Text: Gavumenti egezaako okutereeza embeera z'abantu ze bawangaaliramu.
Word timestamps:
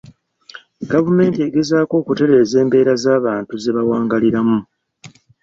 Gavumenti 0.91 1.39
egezaako 1.47 1.93
okutereeza 2.01 2.55
embeera 2.63 2.93
z'abantu 3.03 3.53
ze 3.63 3.71
bawangaaliramu. 3.75 4.59